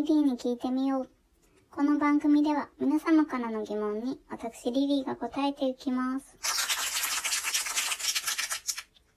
[0.00, 1.10] リリーに聞いてみよう。
[1.70, 6.38] この番組では皆様からの疑問に私リリーが答えていきます。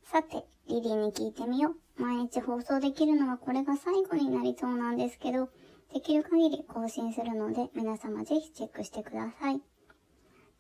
[0.04, 2.02] さて、リリーに聞いてみよう。
[2.02, 5.48] 毎日放送できるのはこれが最後になりそうなんですけど、
[5.94, 9.62] できる限り更新するので皆様ぜひチェックしてください。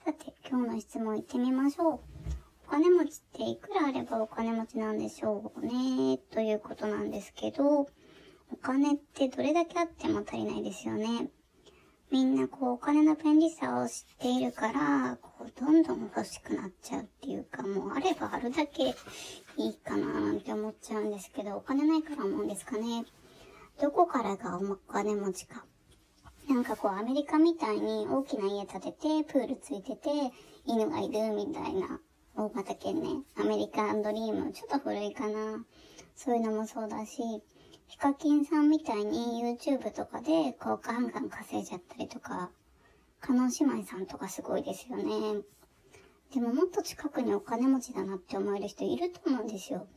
[0.05, 1.99] さて、今日の質問いってみましょう。
[2.69, 7.89] お金持ちっていくらあればお金持ちなんでしょうねということなんですけど、
[8.53, 11.31] お金ってどれだけあっても足りないですよね。
[12.11, 18.93] みんなこうお金の便利さを知っているから、こうどんどん欲しくなっちゃうっていうか、もうあればあるだけ
[19.57, 23.05] いいかななんて思っちゃうんですけど、お金ないから思うんですかね。
[23.81, 25.65] どこからがお金持ちか。
[26.47, 30.09] なんかこうアメリカみたいに大きな家建てて、プールついてて、
[30.67, 31.99] 犬がいるみたいな
[32.35, 33.09] 大型犬ね。
[33.35, 35.65] アメリカンドリーム、ちょっと古いかな。
[36.15, 37.41] そういうのもそうだし、
[37.87, 42.51] ヒカキンさんみたいに YouTube とかでこうガンガン稼いじゃったりとか、
[43.19, 45.41] カノン姉妹さんとかすごいですよね。
[46.33, 49.87] でももっと近くにお金持ちだなって思える人いると思うんですよ。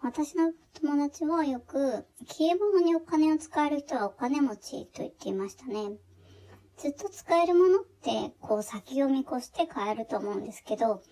[0.00, 5.98] 私の友達はよく、消え物にお金を使える人はお金持ちと言っていましたね。
[6.76, 11.02] ずっと使えるものって、こう先を見越して買えると思うんですけど、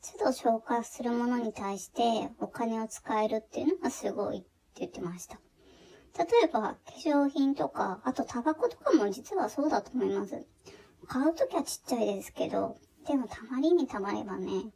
[0.00, 4.46] 都度消化するものに対してお金を使えるっていうのがすごいって
[4.76, 5.40] 言ってました。
[6.18, 10.46] 例えば、化粧品とか、あとタバコとかも実はそうだと思います。
[11.06, 14.70] 買うときはちっちゃいですけど、でもたまりにたまればね、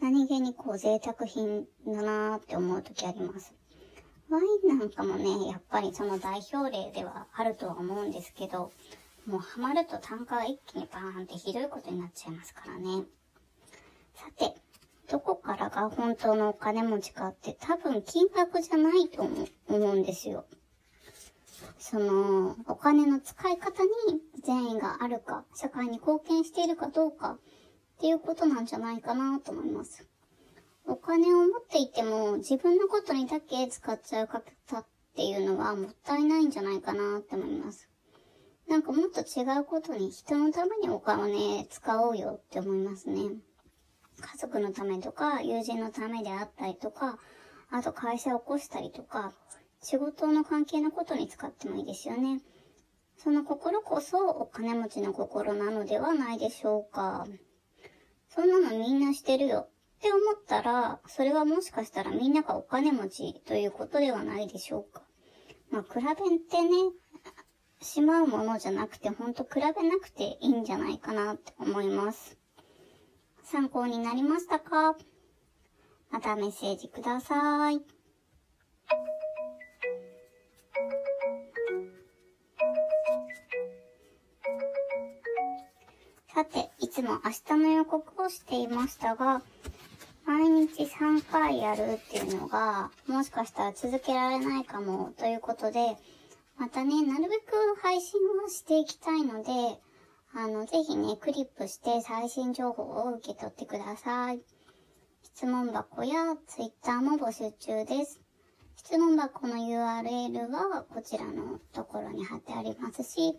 [0.00, 3.54] 何気にこう贅沢品だなーって思うときあります。
[4.30, 8.72] ワインなんかもね、やっぱりその代表例ではあるとは思うんですけど、
[9.26, 13.04] もうハマると単価が一気にバーンってひどいことになっちゃいますからね。
[14.14, 14.54] さて、
[15.10, 19.22] どこからが本当のお金持ちかって多分金額じゃないと
[19.68, 20.46] 思うんですよ。
[21.80, 23.90] その、お金の使い方に
[24.44, 27.38] 善意があるか、社会に貢献しているかどうか
[27.96, 30.06] っていうことなんじゃないかなと思います。
[30.84, 34.40] お金を持っていても自分のことにだけ使っちゃう方
[34.80, 37.88] っていうのはもったいないんじゃないかなって思います。
[38.68, 43.22] なんかもっと違うことに人のためにお金使おうよって思いますね。
[44.20, 47.18] 家族のためとか、友人のためであったりとか、
[47.70, 49.32] あと会社を起こしたりとか、
[49.82, 52.40] 仕事の関係のことに使ってもいいですよね。
[53.16, 57.26] その心こそお金持ちの心なのではないでしょうか。
[58.28, 59.70] そんなのみんなしてるよっ
[60.00, 65.02] て思ったら、それはもしかしたらみんながお金持ちということではないでしょうか。
[65.70, 66.92] まあ、比べてね、
[67.82, 72.38] しまうものじゃなくて、ほんと比べなくていいんじゃないかなって思います。
[73.42, 74.96] 参考になりましたか？
[76.10, 77.99] またメッセージください。
[86.40, 89.42] さて、いつも明日の予告をしていましたが、
[90.24, 95.98] 毎日3回やるっていうのが、もしかしたら続けられないかもということで、
[96.56, 97.52] またね、なるべく
[97.82, 99.52] 配信をしていきたいので、
[100.32, 104.40] あの、ぜひね、クリップして最新情報を受け取ってください。
[105.22, 108.18] 質問箱や Twitter も募集中です。
[108.76, 113.36] 質問箱の URL はこちらのところに貼ってありますし、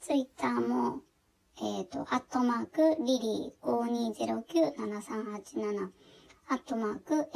[0.00, 1.02] Twitter も、
[1.60, 3.66] えっ、ー、と、アットマーク、リリー
[4.74, 5.90] 5209-7387、
[6.48, 7.28] アットマーク、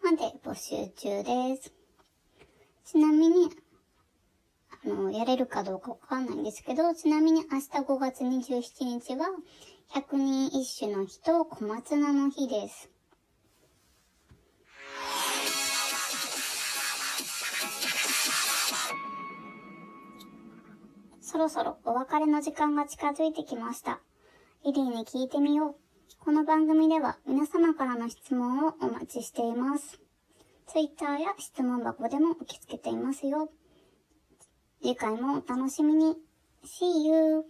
[0.03, 1.75] まで募集中です。
[2.87, 3.51] ちなみに、
[4.85, 9.29] あの、やれるかどうかわかんないんですけど、ちなみに明日5月27日は、
[9.89, 12.94] 百人一首の日と小松菜の日です。
[21.35, 23.99] そろそろお別れの時間が近づいてきました。
[24.65, 25.75] リリーに聞いてみよう。
[26.21, 30.01] この番組では皆様からの質問をお待ちしています。
[30.69, 33.51] Twitter や質問箱でも受け付けていますよ。
[34.81, 36.15] 次回もお楽しみに。
[36.65, 37.45] See you!